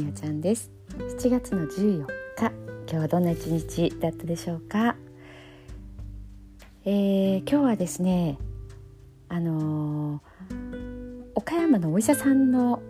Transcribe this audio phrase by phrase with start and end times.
[0.00, 0.70] みおちゃんです。
[0.96, 2.52] 7月の14日今
[2.86, 4.96] 日はどんな一日だったでしょうか、
[6.86, 8.38] えー、今日はですね
[9.28, 12.82] あのー、岡山のお医者さんの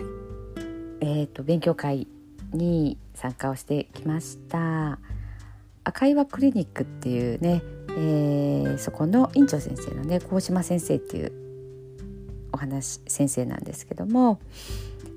[1.00, 2.06] えーと、勉強会
[2.52, 5.00] に参加をしてきました。
[5.82, 11.32] 赤岩クリニックっていうね、えー、そこの院長先生のね高島先生っていう
[12.52, 14.38] お話先生なんですけども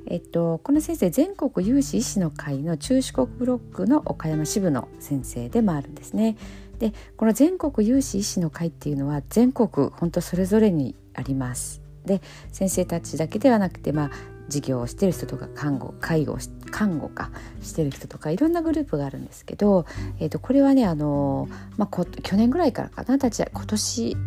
[0.07, 6.35] えっと、この先生全国有志医師の会の中四国ブロックの岡山支部の先生でもあるんですね。
[6.79, 11.81] でこの全国有志医師の会っていうのは全国本当それぞれにあります。
[12.05, 12.21] で
[12.51, 14.11] 先生たちだけではなくて、まあ、
[14.49, 16.37] 事業をしてる人とか看護介護
[16.69, 17.31] 看護か
[17.61, 19.85] してる人とかいろんなグループがあるんですけど、
[20.19, 24.17] えー、とこれはねあの、まあ、去年ぐらいからかな立ち今年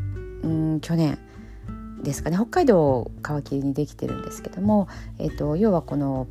[0.42, 1.18] うん去年
[2.02, 6.26] ですかね北海道皮切りにできてるんですけども、えーと、要はこの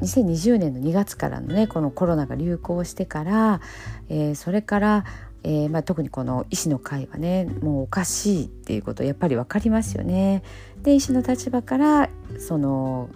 [0.00, 3.60] 2020年の2月からのねこのコロナが流行してから、
[4.08, 5.04] えー、それから、
[5.42, 10.42] えーまあ、特にこの医師の会はねもうおかしいっていうことやっぱり分かりますよね。
[10.82, 13.08] で医師の立場からその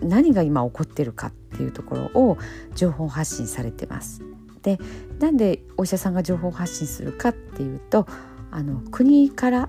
[0.00, 2.38] 何が今起こってるかっていうところを
[2.74, 4.22] 情報発信されてます。
[4.62, 4.78] で
[5.18, 8.06] なんでお医者さんが情報発信するかっていうと
[8.50, 9.68] あの国から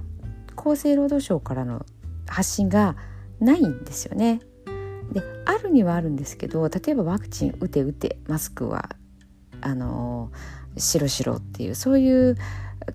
[0.61, 1.85] 厚生労働省からの
[2.27, 2.95] 発信が
[3.39, 4.41] ないんですよね。
[5.11, 8.89] であるにはあるんですけど例えばワクチン打て打てマスクは
[9.59, 10.31] あの
[10.77, 12.37] しろしろっていうそういう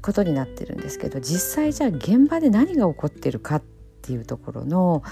[0.00, 3.62] ことになってるんですけど実際じゃあ現場で何が起こってるかっ
[4.02, 5.02] ていうところの、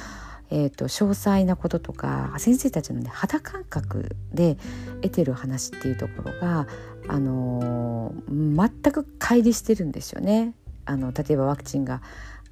[0.51, 4.57] えーと、詳細なこととか先生たちの、ね、肌感覚で
[5.03, 6.67] 得てる話っていうところが、
[7.09, 10.55] あのー、全く乖離してるんですよね。
[10.87, 12.03] あの例えばワクチンが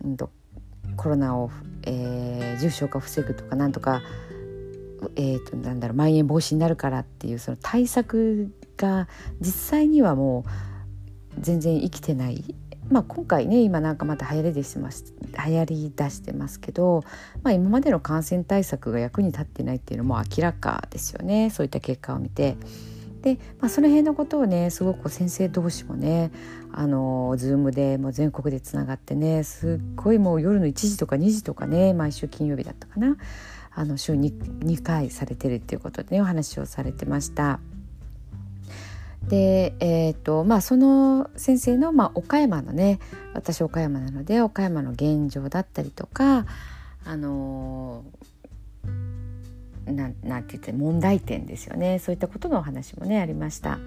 [0.04, 0.30] うんと
[0.96, 1.50] コロナを、
[1.84, 4.02] えー、重症化を防ぐとかなんとか、
[5.16, 9.08] えーと、なんだろうまん延防止になるからっていうその対策が
[9.40, 12.54] 実際にはもう全然生きてない。
[12.90, 15.14] まあ、今回ね今なんかまた流行りでします
[15.46, 17.04] 流行り出してますけど、
[17.42, 22.56] まあ、今までの感染対策が役に立ってないっていうのも明らかですよねそういった結果を見て。
[23.22, 26.32] で、まあ、その辺のことをねすごく先生同士もね
[26.72, 33.16] あの Zoom でもう全国でつながってねすっごいもう夜の1時とか2時とかね毎週金曜日だったかな
[33.74, 37.60] あの週 2, 2回されてるっていうことでねお話をされてました。
[39.28, 42.98] で、えーとまあ、その先生の、まあ、岡山のね
[43.34, 46.44] 私岡山なので岡山の現状だったりとか
[47.04, 48.04] あの
[49.86, 53.78] なんなんて言って問題点ですよねそういったことのお話もねありました。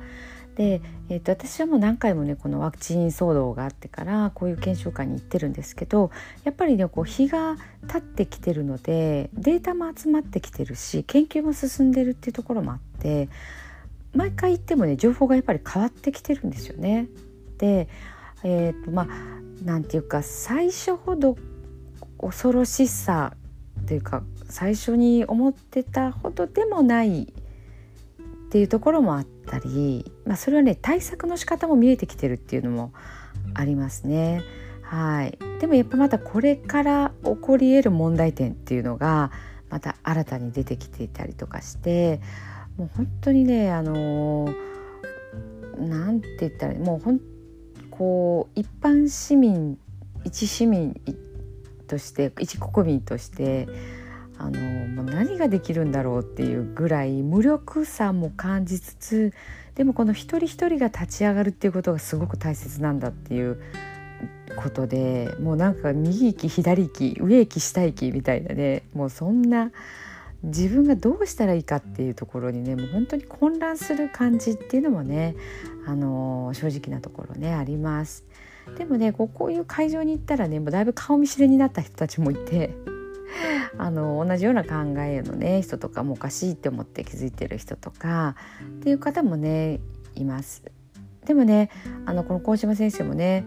[0.56, 6.12] で、えーと、私はもう何回もねこのワクチン騒動があってからこういう研修会に行ってるんですけど
[6.46, 7.58] やっぱりねこう日が
[7.88, 13.28] 経ってきてるのでデータも集まってきてるし研究も進んでるっていうところもあって
[14.14, 17.08] 毎回行ってもね情報がやっぱり変わってきてるんですよね。
[17.58, 17.90] で、
[18.44, 19.08] えーとまあ
[19.64, 21.38] なんていうか最初ほど
[22.20, 23.34] 恐ろしさ
[23.88, 27.25] というか最初に思ってたほどでもないっ
[28.50, 32.94] ていうところもあったり、まあ、それはね対策の仕方も見えてきてるっていうのも
[33.53, 34.41] ありますね。
[34.81, 39.31] はい、でもやっぱまたこれから起こり得る問題点っていうのが
[39.69, 42.22] また新たに出てきていたりとかして
[42.78, 44.53] もう本当にねあの
[45.80, 47.19] なんて言ったらもうほん
[47.90, 49.78] こう一般市民
[50.24, 51.00] 一市民
[51.85, 53.68] として一国民として
[54.38, 59.34] あのもう何ができるんだろうっていうぐらい無力さも感じつつ
[59.75, 63.62] でもこの一人一人が立ち上がるっていうことがすごく大切なんだっていう
[64.57, 69.72] ことでもうなんか右息左息上息下息みたいなねもうそんな
[70.44, 75.35] 自分がどうしたらいいかっていうところにねもう本当に混乱する感じっていうのもね、
[75.88, 78.23] あの正直なところねあります。
[78.78, 82.76] でもねこういう会場に行ったらねもうだいぶ顔見知りになった人たちもいて
[83.78, 84.70] あの同じような考
[85.02, 89.79] えのね人とかもおかしいって思って気づいてる人とかっていう方もね
[90.16, 90.64] います。
[91.26, 91.70] でもね
[92.06, 93.46] あのこの鴻島先生もね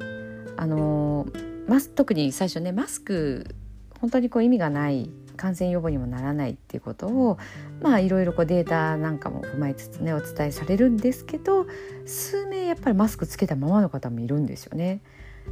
[0.57, 1.27] あの
[1.69, 3.55] マス特に最初ねマスク
[4.01, 7.39] 本当にこう意味がない感染予防にもならないっていうことを
[7.81, 11.67] まあいろいろこうデータなんかも踏まえつつねお伝えされるんですけど
[12.05, 15.01] 数名やっぱりマスクつけたままの方もいるんですよね。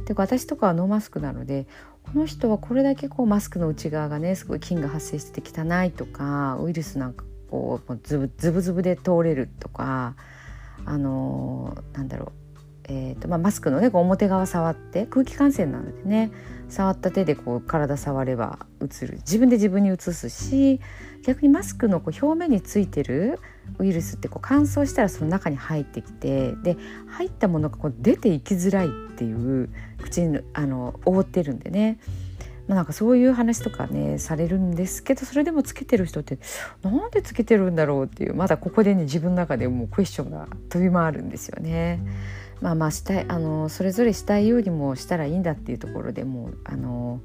[0.05, 1.65] で私とかはノーマスクなので
[2.03, 10.15] この人はこれだけこうマスクの内側がねすごい菌が発生して汚いとかウイルスなんかこうズブズブズブで通れるとか
[10.85, 12.46] あのー、なんだろう
[12.89, 16.31] えーとまあ、マスクのね表側触って空気感染なのでね
[16.69, 20.79] 触った手でこう体触ればうつる自分で自分にうつすし
[21.23, 23.39] 逆にマスクのこう表面についてる
[23.79, 29.69] ウイルスってこう乾燥したらその中に入ってきてで入ったものがこう出ていきづらいっていう
[30.01, 31.99] 口にあの覆ってるんでね
[32.67, 36.37] まあ、なんかそういう話とかねされるんですけどそれでもつけてる人って
[36.83, 42.01] なんでつけてるんだろうっていうまだここでね自分の中でもうクエスチョンが飛び回るんですよね。
[42.61, 47.21] まあまあしたいあのそれぞれしたいようにもしたらいいんだっていうところでもうあの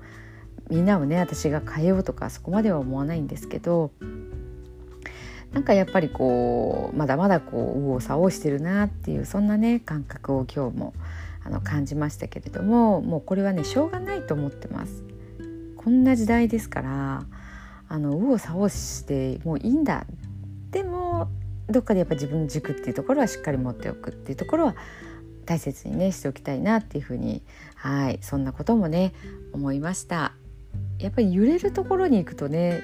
[0.69, 3.91] みんなをね私が変えようとかそこまでは思わないんですけど
[5.53, 10.95] なんかやっぱりこうまだまだこう右往左往してるなっていうそんなね感覚を今日も
[11.45, 15.05] あの感じましたけれどももうこれはねしょうがないと思ってます。
[15.77, 17.25] こんな時代ですから
[17.89, 20.07] あの右往左往してもういいんだ
[20.71, 21.29] でも
[21.69, 24.77] どっかでやっぱ自分の軸っていうところはしっかり持っておくっていうところは
[25.45, 27.43] 大切にねしておきたいなっていうふうに
[27.75, 29.13] はいそんなこともね
[29.53, 30.33] 思いました。
[30.99, 32.81] やっぱり揺れるところに行くとね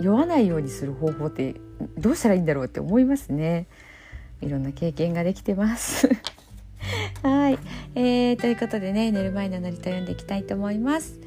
[0.00, 1.56] 酔わないようにする方法って
[1.98, 3.66] どうしたらいいんだろうって思いますね。
[4.40, 6.08] いろんな経験ができてます。
[7.22, 7.58] はい、
[7.94, 11.20] えー、ということでね寝る前のノリと読んでいきたいと思います。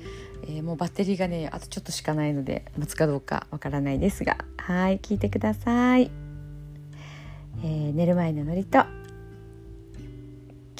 [0.45, 6.11] えー、もうバッテリーがねあとちょっとしかないので持つかどうかわからないですがはい聞いてください、
[7.63, 8.85] えー、寝る前のノリと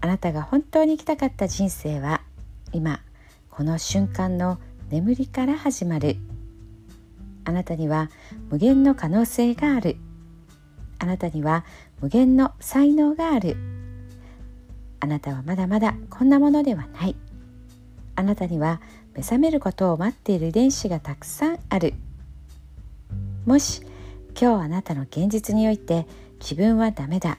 [0.00, 2.22] あなたが本当に生きたかった人生は
[2.72, 3.00] 今
[3.50, 4.58] この瞬間の
[4.90, 6.16] 眠りから始まる。
[7.44, 8.10] あなたには
[8.50, 9.96] 無限の可能性がある。
[10.98, 11.64] あなたには
[12.00, 13.56] 無限の才能がある。
[15.00, 17.16] あなたはまだまだこんなものではない。
[18.14, 18.80] あなたには
[19.14, 21.94] 目覚めることを待っている遺伝子がたくさんある。
[23.46, 23.82] もし
[24.40, 26.06] 今日あなたの現実において
[26.40, 27.38] 自分はダメだ。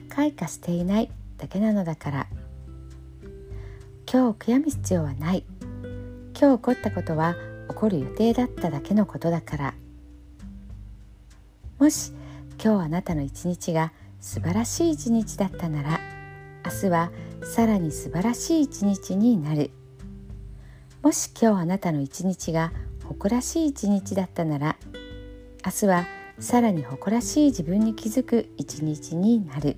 [0.13, 2.27] 開花していないだけなのだから。
[4.11, 5.45] 今日悔やむ必要はない。
[6.37, 7.35] 今日起こったことは
[7.69, 9.73] 起こる予定だっただけのことだから。
[11.79, 12.11] もし
[12.61, 15.99] 今日あなたの一日が素晴らしい一日だったなら
[16.65, 17.11] 明日は
[17.43, 19.71] さらに素晴らしい一日になる。
[21.01, 22.73] もし今日あなたの一日が
[23.05, 24.75] 誇らしい一日だったなら
[25.65, 26.05] 明日は
[26.37, 29.77] さらに誇らしい自分に気づく一日になる。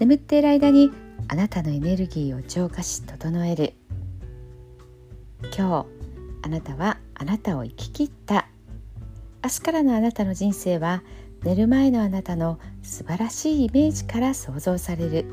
[0.00, 0.90] 眠っている間に
[1.28, 3.74] あなたのエネルギーを浄化し整える。
[5.54, 5.86] 今日
[6.40, 8.48] あなたはあなたを生き切った。
[9.44, 11.02] 明日からのあなたの人生は
[11.42, 15.26] 寝る前のあなたの素晴らしいイメージから想像される。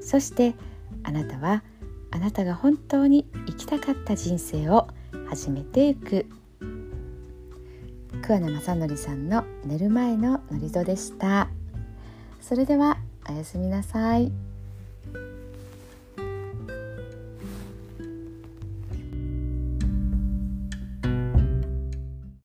[0.00, 0.54] そして
[1.02, 1.62] あなたは
[2.10, 4.88] あなたが本当に生きたかった人生を
[5.28, 6.24] 始めていく。
[8.22, 11.50] 桑名正則さんの寝る前の祝詞でした。
[12.40, 12.96] それでは
[13.28, 14.51] おやすみなさい。